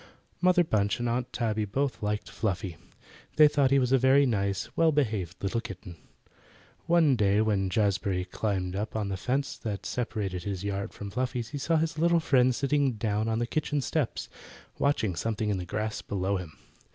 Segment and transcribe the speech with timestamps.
[0.41, 2.75] Mother Bunch and Aunt Tabby both liked Fluffy.
[3.35, 5.95] They thought he was a very nice, well behaved little kitten.
[6.87, 11.49] One day when Jazbury climbed up on the fence that separated his yard from Fluffy's
[11.49, 14.27] he saw his little friend sitting down on the kitchen steps,
[14.79, 16.57] watching something in the grass below him.